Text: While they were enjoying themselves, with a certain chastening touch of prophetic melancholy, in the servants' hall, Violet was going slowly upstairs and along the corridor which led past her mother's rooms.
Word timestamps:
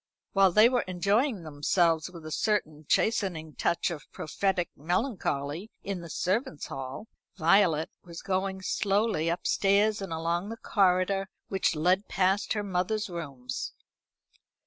While 0.31 0.51
they 0.51 0.67
were 0.67 0.81
enjoying 0.87 1.43
themselves, 1.43 2.09
with 2.09 2.25
a 2.25 2.31
certain 2.31 2.87
chastening 2.89 3.53
touch 3.53 3.91
of 3.91 4.11
prophetic 4.11 4.71
melancholy, 4.75 5.69
in 5.83 6.01
the 6.01 6.09
servants' 6.09 6.65
hall, 6.65 7.07
Violet 7.37 7.91
was 8.03 8.23
going 8.23 8.63
slowly 8.63 9.29
upstairs 9.29 10.01
and 10.01 10.11
along 10.11 10.49
the 10.49 10.57
corridor 10.57 11.29
which 11.49 11.75
led 11.75 12.07
past 12.07 12.53
her 12.53 12.63
mother's 12.63 13.11
rooms. 13.11 13.73